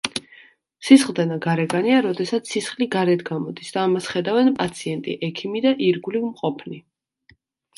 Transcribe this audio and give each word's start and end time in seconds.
სისხლდენა 0.85 1.35
გარეგანია 1.45 1.99
როდესაც 2.05 2.53
სისხლი 2.55 2.87
გარეთ 2.95 3.23
გამოდის 3.29 3.69
და 3.77 3.83
ამას 3.91 4.09
ხედავენ 4.15 4.51
პაციენტი, 4.63 5.17
ექიმი 5.29 5.63
და 5.67 5.75
ირგვლივ 5.91 6.27
მყოფნი. 6.33 6.83